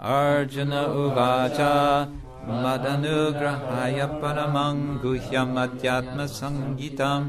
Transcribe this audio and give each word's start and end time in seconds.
अर्जुन 0.00 0.72
उवाच 0.72 1.60
मदनुग्रहाय 2.62 3.98
परमं 4.22 4.78
गुह्यमध्यात्मसङ्गीतम् 5.02 7.26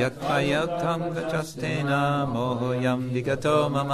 यत्त्वयक्तं 0.00 1.00
गचस्तेन 1.14 1.90
मोहोऽयं 2.32 3.00
विगतो 3.14 3.56
मम। 3.68 3.92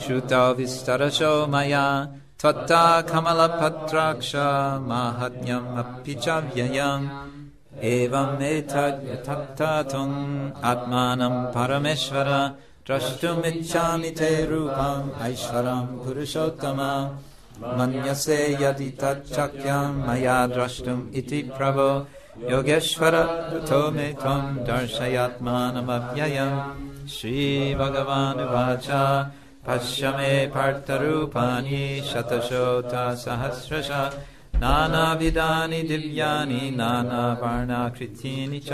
श्रुतौ 0.00 0.54
विस्तरशो 0.54 1.46
मया 1.46 1.86
त्वत्ता 2.40 3.00
कमलपत्राक्ष 3.00 4.32
माहात्म्यम् 4.88 5.78
अपि 5.78 6.14
च 6.14 6.28
व्ययम्। 6.28 7.08
एवम् 7.82 8.42
एतद् 8.42 9.08
यथार्थम् 9.08 10.50
आत्मानं 10.64 11.34
परमेश्वर 11.56 12.28
द्रष्टुमिच्छामि 12.86 14.10
ते 14.10 14.46
रूपम् 14.46 15.10
ऐश्वरम् 15.22 15.98
पुरुषोत्तम। 15.98 16.78
मन्यसे 17.78 18.38
यदि 18.60 18.90
तच्छक्यं 19.00 19.90
मया 20.06 20.46
द्रष्टुम् 20.46 21.08
इति 21.14 21.40
प्रभो। 21.56 21.88
योगेश्वर 22.50 23.14
तथो 23.50 23.90
मे 23.90 24.08
त्वं 24.12 24.56
दर्शयात्मानमव्ययम्। 24.68 26.58
श्रीभगवानुवाच 27.08 28.88
पश्य 29.66 30.08
मे 30.08 30.46
पार्थरूपाणि 30.46 32.02
शतशोथसहस्रश 32.12 33.88
नानाविधानि 34.56 35.82
दिव्यानि 35.82 36.62
नानावर्णाकृतीनि 36.76 38.58
च 38.58 38.70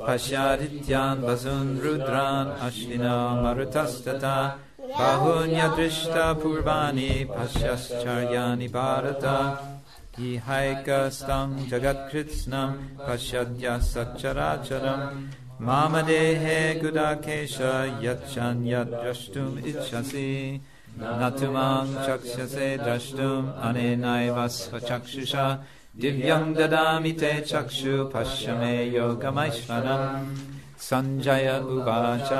पश्यादित्यान् 0.00 1.24
वसून् 1.24 1.80
रुद्रान् 1.80 2.56
अश्विना 2.66 3.16
मरुतस्तथा। 3.42 4.38
बहून्यदृष्टपूर्वाणि 4.98 7.26
पश्यश्चर्याणि 7.30 8.68
भारत। 8.68 9.24
इहैकस्तं 10.20 11.68
जगत्कृत्स्नं 11.68 12.70
पश्यद्य 13.06 13.78
सच्चराचरम् 13.80 15.24
मामदेहे 15.60 16.80
गुडाकेश 16.80 17.58
यच्छन्यद्द्रष्टुम् 18.02 19.58
इच्छसि। 19.58 20.60
न 20.98 21.36
तु 21.40 21.50
माँ 21.50 22.04
चक्ष्यसे 22.06 22.78
द्रष्टुम् 22.78 23.52
अनेनैव 23.62 24.48
स्वचक्षुषा। 24.48 25.64
दिव्यं 26.00 26.54
ददामि 26.54 27.12
ते 27.12 27.40
चक्षु 27.40 28.04
पश्य 28.04 28.52
मे 28.52 28.84
योगमैश्वरम्। 28.84 30.36
सञ्जय 30.78 31.64
उवाच। 31.68 32.32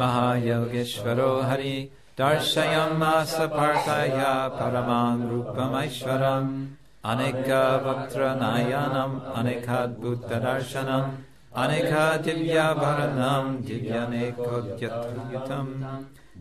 महायोगेश्वरो 0.00 1.40
हरि 1.44 1.90
दर्शयमास 2.18 3.36
पार्थाय 3.40 4.24
परमां 4.58 5.28
रूपमैश्वरम्। 5.28 6.66
अनेकवक्त्रनायनम्, 7.04 9.20
अनेकाद्भुतदर्शनम् 9.34 11.10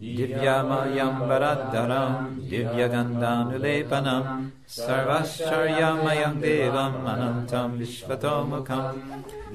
Divyamayanvaradharam 0.01 2.35
Divyagandanulepanam 2.51 4.51
Sarvascharyamayam 4.67 6.35
devam 6.43 7.07
anantam 7.07 7.79
vishvatomukham 7.79 8.99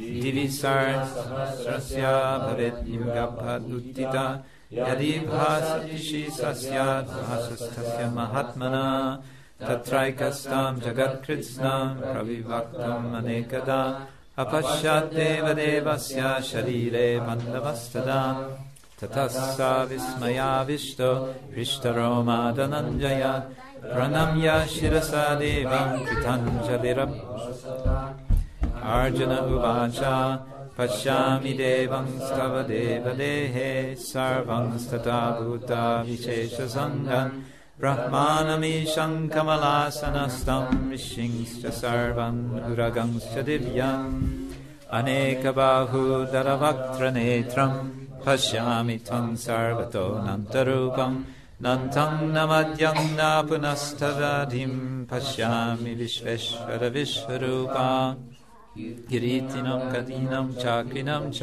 Divisar 0.01 1.05
sahasrasya 1.05 2.41
bhavet 2.45 2.81
yugabhat 2.89 3.69
uttita 3.69 4.41
Yadi 4.73 5.29
bhasatishi 5.29 6.33
sasyat 6.33 7.05
bhasastasya 7.05 8.09
mahatmana 8.09 9.21
Tatraikastam 9.61 10.81
jagatkritsnam 10.81 12.01
pravivaktam 12.01 13.13
anekada 13.19 14.09
Apashyat 14.39 15.13
deva 15.13 15.53
devasya 15.53 16.41
sharire 16.41 17.21
bandavastada 17.27 18.21
Tatassa 19.01 19.89
Vismaya 19.89 20.61
Vishto 20.67 21.33
Vishtaroma 21.57 22.53
Dananjaya 22.55 23.47
Pranamya 23.83 24.67
Shirasa 24.69 25.39
Devam 25.41 26.07
Kritanjalirabhasata 26.07 28.15
Arjuna 28.83 29.39
Uvacha 29.49 30.43
Pashami 30.77 31.53
Devam 31.57 32.07
Stava 32.21 32.63
Deva 32.69 33.15
Dehe 33.15 33.97
Sarvam 33.97 34.79
Stata 34.79 35.39
Bhuta 35.41 36.05
Vishesha 36.05 36.67
Sanghan 36.69 37.43
Brahmanamisham 37.81 39.31
Kamalasanastam 39.31 40.91
Vishingscha 40.91 41.71
Sarvam 41.73 42.51
Uragangscha 42.69 43.43
Divyam 43.43 44.51
Aneka 44.93 45.53
Bahu 45.55 46.27
Daravaktra 46.31 47.11
Netram 47.11 48.00
पश्यामि 48.27 48.97
त्वं 48.97 49.37
सर्वतोऽनन्तरूपम् 49.37 51.25
नन्तं 51.63 52.13
न 52.23 52.39
मद्यं 52.51 52.95
न 52.97 53.47
पुनस्तदधिं। 53.49 55.05
पश्यामि 55.05 55.95
विश्वेश्वर 55.95 56.89
विश्वरूपा। 56.89 58.17
किरीटिनं 58.79 59.93
कदीनं, 59.93 60.53
चाकिनं 60.53 61.31
च 61.31 61.43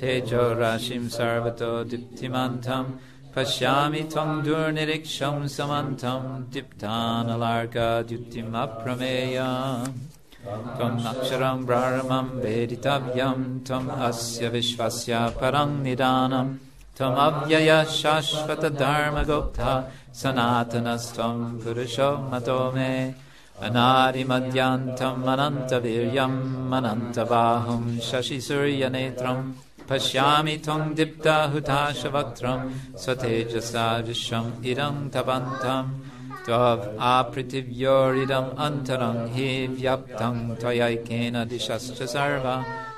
तेजोराशिं 0.00 1.08
सर्वतो 1.08 1.84
दीप्तिमन्तम् 1.84 2.92
पश्यामि 3.36 4.00
त्वं 4.00 4.42
दुर्निरीक्षं 4.42 5.48
Tvam 10.44 11.00
Aksharam 11.00 11.64
Brahmam 11.64 12.38
Veditavyam 12.42 13.60
Tvam 13.60 13.88
Asya 13.88 14.50
Vishvasya 14.50 15.38
Parang 15.38 15.82
Nidanam 15.82 16.58
Tvam 16.94 17.16
Avyaya 17.16 17.86
Shashvata 17.86 18.68
Dharma 18.68 19.24
Gopta 19.24 19.90
Sanatanastvam 20.12 21.58
Purusho 21.60 22.28
Matome 22.28 23.14
Anarimadyantam 23.58 25.24
Anantaviryam 25.24 26.68
Anantavahum 26.68 27.96
Shashi 27.96 28.42
Surya 28.42 28.90
Netram 28.90 29.54
Pashyami 29.86 30.60
Tvam 30.60 30.94
Dipta 30.94 31.50
Hutasha 31.50 32.10
Vaktram 32.10 32.70
Irang 34.62 35.10
Tabantam 35.10 35.88
Tvav 36.44 36.80
apritivyoridam 36.98 38.54
antaram 38.56 39.28
he 39.34 39.66
vyaptam 39.66 40.56
tvayaikena 40.60 41.42
dishascha 41.48 42.06
sarva 42.14 42.56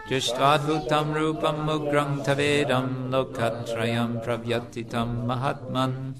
Jishtadvutam 0.08 1.14
rupam 1.14 1.58
mugrang 1.66 2.24
tavedam 2.26 3.10
lokatrayam 3.10 4.22
pravyatitam 4.24 5.26
mahatman 5.26 6.14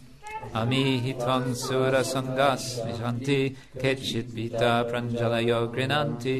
Amihi 0.55 1.15
tvang 1.19 1.55
sura 1.55 2.03
sangas 2.13 2.81
vishanti 2.87 3.57
ketchit 3.81 4.31
vita 4.37 4.87
pranjalayo 4.89 5.61
grinanti 5.73 6.37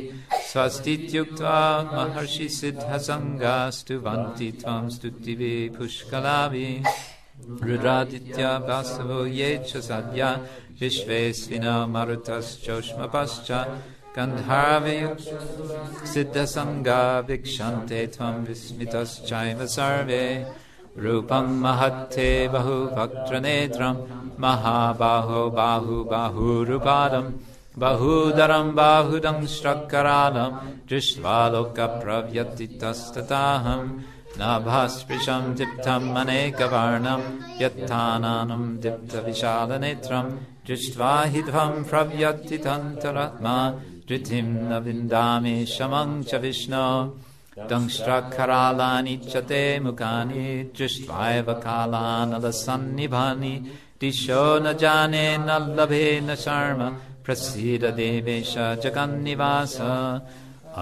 svastityuktva 0.51 1.59
maharshi 1.97 2.49
siddhasangas 2.59 3.83
tuvanti 3.87 4.49
tvam 4.61 4.87
stutivi 4.87 5.69
pushkalavi 5.77 6.71
रुद्रादित्या 7.67 8.53
वासवो 8.69 9.19
ये 9.27 9.51
च 9.69 9.71
सद्या 9.89 10.31
विश्वेस्विना 10.81 11.75
मरुतश्चोष्मपश्च 11.95 13.49
गन्धार्वयुक्सिद्धसङ्गा 14.17 17.03
वीक्षन्ते 17.29 18.01
त्वं 18.15 18.35
विस्मितश्चैव 18.47 19.61
सर्वे। 19.77 20.25
रूपं 21.05 21.47
महत्ते 21.63 22.31
बहुभक्त्रनेत्रं 22.53 23.97
महाबाहो 24.43 25.43
बाहुबाहुरुपादम् 25.59 27.35
बहूदरं 27.81 28.67
बाहुदं 28.75 29.39
श्रक्करालं 29.55 30.53
दृष्ट्वा 30.89 31.39
लोकप्रव्यतितस्तताहम् 31.53 33.95
नाभास्पृशं 34.39 35.45
दीप्तम् 35.55 36.17
अनेकवर्णं 36.17 37.23
यत्थानानं 37.61 38.65
दीप्तविशालनेत्रं 38.83 40.27
दृष्ट्वा 40.67 41.13
हि 41.25 41.43
ध्वं 41.43 41.73
प्रव्यतितन्तरात्मा 41.85 43.57
धृतिं 44.09 44.43
न 44.43 44.79
विन्दामि 44.85 45.57
शमं 45.67 46.23
च 46.23 46.35
विष्णो। 46.35 46.89
दंष्ट्रखरालानि 47.71 49.17
च 49.17 49.37
ते 49.37 49.63
मुखानि 49.81 50.47
दृष्ट्वायव 50.79 51.53
कालानलसन्निभानि। 51.65 53.55
दिशो 54.01 54.45
न 54.59 54.73
जाने 54.77 55.27
न 55.39 55.77
लभे 55.79 56.21
न 56.21 56.35
शर्म 56.35 56.83
प्रसीद 57.25 57.85
देवेश 57.85 58.55
जगन्निवास 58.85 59.77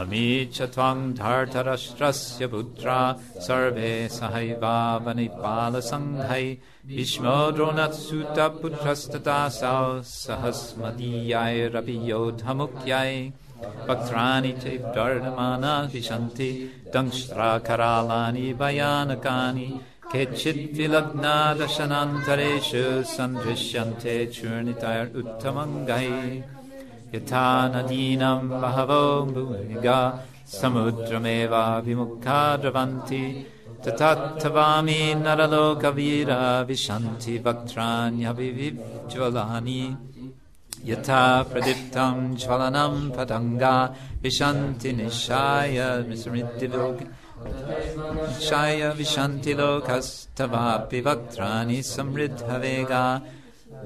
अमी 0.00 0.28
च 0.54 0.56
त्वं 0.74 0.98
धर्तरष्ट्रस्य 1.18 2.42
पुत्रा 2.52 2.98
सर्वे 3.46 3.92
सहैवावनिपालसङ्घै 4.16 4.96
भीष्मो 6.86 7.38
द्रोणत्सुतपुत्रस्तथा 7.56 9.38
सहस्मदीयाय 9.60 11.58
योधमुख्याय 12.10 13.12
वक्त्राणि 13.88 14.52
चैर्वर्णमाना 14.62 15.74
विशन्ति 15.94 16.50
दंष्ट्राकरालानि 16.94 18.46
भयानकानि। 18.60 19.68
केचित् 20.12 20.74
विलग्ना 20.78 21.36
दशनान्तरेषु 21.60 22.84
सन्दृश्यन्ते 23.14 24.16
चूर्णितैरुत्तमङ्गैः 24.34 26.18
यथा 27.14 27.68
नदीनां 27.68 28.60
बहवो 28.60 29.22
भूमिगा, 29.22 30.24
समुद्रमेवाभिमुखा 30.46 32.56
द्रवन्ति, 32.56 33.46
तथात्थवामि 33.86 35.14
नरलोकवीरा 35.16 36.60
विशन्ति 36.60 37.42
वक्त्राण्यभिज्वलानि 37.46 39.96
यथा 40.84 41.42
प्रदीप्तं 41.42 42.36
ज्वलनं 42.36 43.10
पतङ्गा, 43.10 43.94
विशन्ति 44.22 44.92
निशाय 44.92 46.04
निशाय 48.26 48.88
विशन्ति 48.88 49.54
लोकस्तवापि 49.54 51.00
वक्त्राणि 51.00 51.82
समृद्धवेगा। 51.82 53.20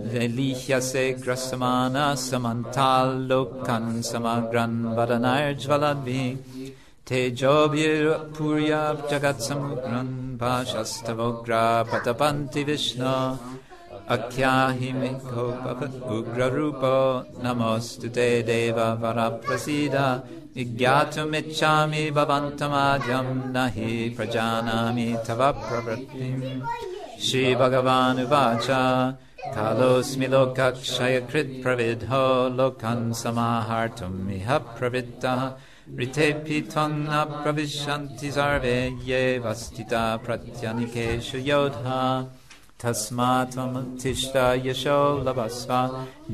Lelihyase 0.07 1.21
grasamana 1.21 2.15
samantal 2.15 3.27
lokan 3.27 3.99
samagran 4.01 4.95
vadanayarjvaladvi 4.95 6.39
Tejobhir 7.05 8.33
purya 8.33 8.97
jagat 9.11 9.41
samugran 9.43 10.39
bhashastavogra 10.39 11.85
patapanti 11.85 12.65
vishnu 12.65 13.39
Akhyahimiko 14.09 15.47
ugra 16.17 16.49
rupo 16.49 17.25
namostu 17.43 18.13
te 18.13 18.43
deva 18.43 18.97
varaprasida 19.01 20.23
Vigyatum 20.55 21.35
ichami 21.35 22.11
bhavantamadhyam 22.11 23.53
nahi 23.53 24.15
prajanami 24.17 25.25
tava 25.27 25.53
pravritim 25.53 26.63
Shri 27.19 27.55
Bhagavan 27.55 28.17
Uvacha 28.25 29.17
कालोऽस्मि 29.47 30.27
लोकक्षयकृत् 30.27 31.51
प्रविधो 31.63 32.27
लोकान् 32.59 33.13
समाहर्तुम् 33.15 34.33
इह 34.35 34.57
प्रवृत्तः 34.79 35.43
ऋतेऽपि 36.01 36.61
त्वं 36.71 36.93
न 37.05 37.25
प्रविशन्ति 37.43 38.31
सर्वे 38.37 38.75
ये 39.11 39.23
वस्तिता 39.45 40.03
प्रत्यनिकेषु 40.25 41.39
योधा 41.51 42.01
तस्मात् 42.83 43.53
त्वमुत्तिष्ठ 43.53 44.37
यशो 44.67 44.99
लभस्व 45.29 45.71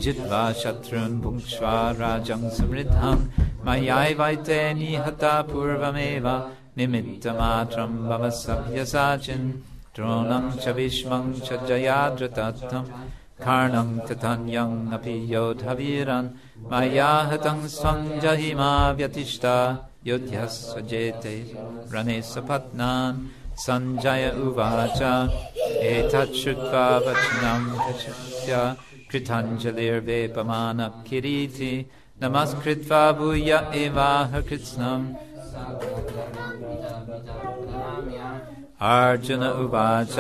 जित्वा 0.05 0.43
शत्रून् 0.63 1.21
भुङ्क्ष्व 1.23 1.67
राजं 2.01 2.49
समृद्धं 2.57 3.29
मयैवैते 3.67 4.63
निहता 4.81 5.41
पूर्वमेव 5.53 6.29
निमित्तमात्रं 6.79 7.97
भव 8.09 8.29
सव्यसाचिन् 8.41 9.49
द्रोणं 9.97 10.51
च 10.63 10.69
भीष्मं 10.77 11.33
च 11.47 11.59
जयाद्रतत्थं 11.69 12.85
कर्णं 13.45 13.91
तथन्यम् 14.07 14.93
अपि 14.95 15.15
योधवीरन् 15.35 16.29
मया 16.71 17.13
हतं 17.31 17.59
स्वं 17.77 18.01
जहिमा 18.23 18.73
व्यतिष्ठा 18.99 19.57
जेते 20.91 21.37
रणे 21.93 22.21
सपत्नान् 22.33 23.23
सञ्जय 23.65 24.25
उवाच। 24.47 25.01
एतत् 25.91 26.37
श्रुत्वा 26.41 26.87
वचनं 27.07 27.63
कृताञ्जलिर्वेपमानः 29.11 30.95
किरीति 31.09 31.73
नमस्कृत्वा 32.23 33.03
भूय 33.19 33.51
एवाह 33.83 34.41
कृत्स्नम् 34.49 35.07
अर्जुन 38.81 39.43
उवाच 39.47 40.17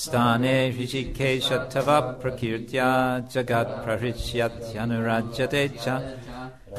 स्थाने 0.00 0.56
ऋषिकेश 0.78 1.48
तव 1.72 1.88
प्रकीर्त्या 2.22 2.88
जगत्प्रहृष्यत्यनुराज्यते 3.34 5.64
च 5.82 5.84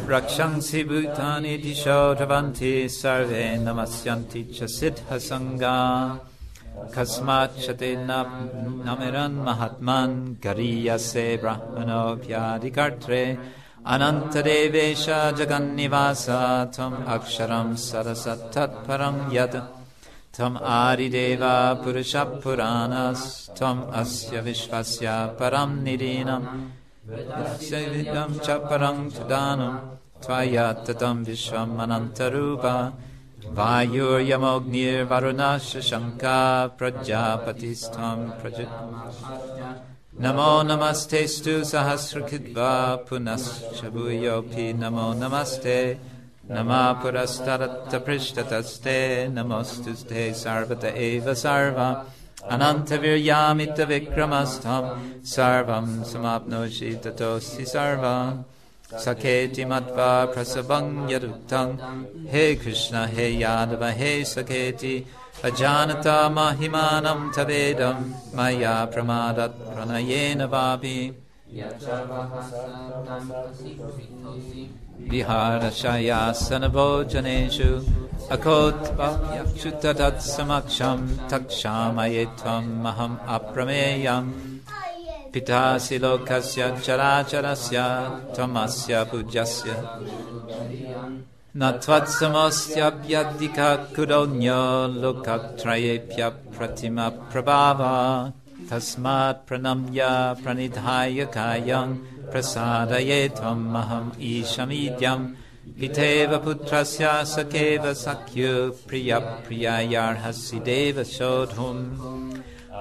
रक्षंसि 0.09 0.81
भूतानि 0.89 1.53
दिशो 1.63 1.99
ध्रुवन्ति 2.15 2.73
सर्वे 3.01 3.43
नमस्यन्ति 3.67 4.41
च 4.55 4.57
सिद्धसङ्गा 4.77 5.77
कस्माच्च 6.95 7.65
ते 7.79 7.91
नमिरन् 8.09 9.41
महात्मान् 9.47 10.15
गरीयसे 10.43 11.25
ब्राह्मणोऽभ्याधिकर्त्रे 11.43 13.23
अनन्तदेवेश 13.93 15.05
जगन्निवास 15.39 16.25
त्वम् 16.75 17.03
अक्षरं 17.15 17.67
सरसत्तत्परं 17.87 19.17
यत् 19.37 19.57
त्वम् 20.37 20.57
आदिदेवा 20.77 21.55
पुरुषः 21.83 22.23
पुराणस्त्वम् 22.43 23.87
अस्य 24.01 24.35
विश्वस्य 24.47 25.07
परं 25.39 25.69
निरीनम् 25.83 26.47
च 28.45 28.47
परं 28.69 28.97
त्वया 30.23 30.67
ततं 30.85 31.15
विश्वम् 31.29 31.79
अनन्तरूप। 31.83 32.65
वायुर्यमोऽग्निर्वरुणश्च 33.57 35.73
शङ्का 35.89 36.39
प्रजापतिस्त्वं 36.77 38.19
प्रज 38.39 38.57
नमो 40.23 40.51
नमस्तेस्तु 40.69 41.53
सहस्रकृद्वा 41.71 42.73
पुनश्च 43.09 43.79
भूयोऽपि 43.95 44.65
नमो 44.81 45.07
नमस्ते 45.23 45.77
Nama 46.49 46.97
purastaratta 47.03 47.99
prishtataste 47.99 49.29
namostuste 49.33 50.31
sarvata 50.31 50.95
eva 50.95 51.31
sarva 51.31 52.05
anantavirya 52.49 53.53
vikramastam 53.85 55.19
sarvam 55.23 56.05
samapnoshi 56.05 56.95
tatosi 57.01 57.65
sarva 57.67 58.45
saketi 58.93 59.65
matva 59.67 60.33
prasabang 60.33 61.09
yadutang 61.09 61.77
he 62.29 62.55
krishna 62.55 63.05
he 63.07 63.41
yadava 63.41 63.91
he 63.91 64.21
saketi 64.21 65.05
ajanata 65.43 66.31
mahimanam 66.31 67.29
tavedam 67.33 68.13
maya 68.33 68.87
pramadat 68.87 69.51
pranayena 69.75 70.47
vapi 70.47 71.13
विहारशयासनभोजनेषु 75.11 77.85
अकोत्पक्षुतत्समक्षं 78.31 81.27
तक्षामये 81.27 82.25
त्वमहम् 82.25 83.17
अप्रमेयम्। 83.27 84.33
पितासि 85.33 85.97
लोकस्य, 85.97 86.81
चराचरस्य, 86.83 88.09
त्वमस्य 88.35 89.03
पूज्यस्य। 89.03 89.83
न 91.57 91.71
त्वत्समस्यप्यधिकः 91.71 93.75
कुरोऽन्यो 93.75 95.01
लोकत्रयेभ्य 95.01 96.29
प्रतिमप्रभावा 96.29 98.31
तस्मात् 98.71 99.47
प्रणम्य 99.47 100.05
प्रणिधाय 100.43 101.25
कायं 101.25 101.95
प्रसादये 102.31 103.29
त्वम् 103.29 103.75
अहम् 103.75 104.11
ईशमीड्यम्। 104.21 105.27
पितेव 105.79 106.37
पुत्रस्य 106.37 107.07
सखेव 107.25 107.93
सख्यो 107.93 108.53
प्रियप्रियायार्हसि 108.87 110.59
देव 110.59 111.03
शोधुम्। 111.03 111.85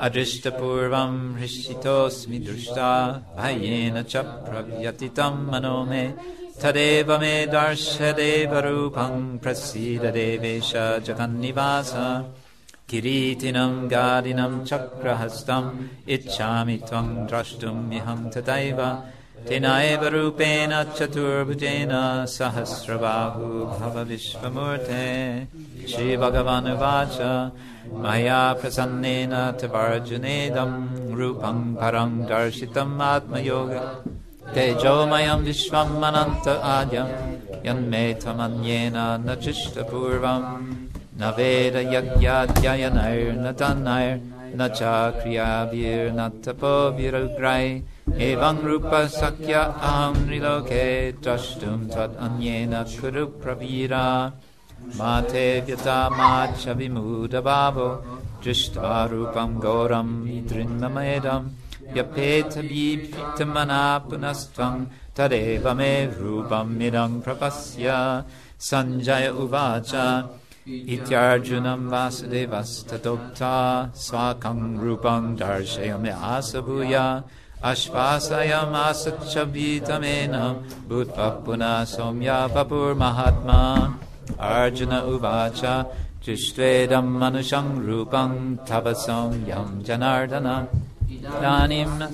अदृष्टपूर्वम् 0.00 1.36
हृषितोऽस्मि 1.38 2.38
दृष्टा 2.38 2.92
भयेन 3.36 4.02
च 4.02 4.16
प्रव्यतितम् 4.16 5.46
मनो 5.50 5.84
मे। 5.84 6.14
तदेव 6.62 7.20
मे 7.20 7.46
दर्शदेवरूपम् 7.46 9.38
प्रसीद 9.38 10.02
देवेश 10.02 10.72
जगन्निवास। 11.06 11.92
Kiritinam 12.88 13.90
Gadinam 13.90 14.64
Chakrahastam 14.64 15.88
itchami 16.06 16.78
Tvam 16.88 17.28
Drashtum 17.28 17.88
Miham 17.88 18.32
Tataiva 18.32 19.02
tenaiva 19.44 20.08
Rupena 20.08 20.84
Chaturbhujena 20.94 22.22
Sahasrabahu 22.30 23.76
Bhava 23.76 24.06
Vishvamurte 24.06 25.48
Shri 25.84 26.16
Vacha 26.16 27.50
Maya 27.90 28.54
Prasannena 28.54 29.58
Tavarjanedam 29.58 31.10
rupang 31.10 31.76
parang 31.76 32.24
Darshitam 32.24 33.00
Atma 33.00 33.40
Yoga 33.40 34.00
Tejomayam 34.54 35.44
Vishvamananta 35.44 36.62
Adyam 36.62 37.64
Yanme 37.64 38.14
Tamanyena 38.22 39.20
Nachishta 39.20 39.82
Purvam 39.90 40.85
यन्मे 41.19 41.19
त्वमन्येन 41.19 41.19
न 41.19 41.19
चिष्टपूर्वम् 41.19 41.19
न 41.19 41.33
वेदयज्ञाध्ययनैर्न 41.37 43.51
तन्नैर्न 43.59 44.67
च 44.77 44.79
क्रियाभिर्न 45.21 46.19
तपोभिरुग्रै 46.45 47.65
एवं 48.27 48.57
रूपसख्य 48.67 49.53
अहं 49.53 50.13
नृलोके 50.27 50.85
द्रष्टुं 51.23 51.77
त्वदन्येन 51.93 52.73
कुरु 52.99 53.25
प्रवीरा 53.43 54.05
मा 54.97 55.13
ते 55.31 55.45
व्यता 55.65 55.97
मा 56.17 56.31
च 56.61 56.75
विमूढभावो 56.77 57.87
दृष्ट्वा 58.43 58.93
रूपं 59.11 59.49
घोरं 59.59 60.09
दृन्ममेदम् 60.49 61.51
व्यपेतमना 61.93 63.83
पुनस्त्वं 64.09 64.85
तदेव 65.17 65.65
मे 65.79 65.93
रूपमिदं 66.19 67.19
प्रपश्य 67.25 67.97
सञ्जय 68.69 69.27
उवाच 69.43 69.91
Ityarjunam 70.66 71.88
Vasudevas 71.88 72.82
Tadokta 72.84 73.88
Swakam 73.94 74.76
Rupam 74.80 75.38
Darshayami 75.38 76.12
Asabuya 76.12 77.22
Ashvasayam 77.62 78.74
Asachavitamenam 78.74 80.64
Bhutpapuna 80.88 81.86
Somya 81.86 82.50
Papur 82.52 82.96
Mahatma 82.96 83.96
Arjuna 84.40 85.02
Uvacha 85.02 85.86
Jishvedam 86.20 87.14
Manusham 87.14 87.86
Rupam 87.86 88.58
Tabasam 88.66 89.46
Yam 89.46 89.80
Janardana 89.84 90.66
Idanim 91.08 92.10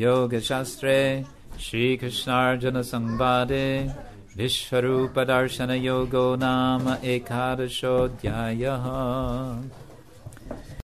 योगशास्त्रे 0.00 0.98
श्रीकृष्णार्जुनसंवादे 1.64 3.68
विश्वरूपदर्शनयोगो 4.40 6.36
नाम 6.36 6.84
एकादशोऽध्यायः। 7.04 8.84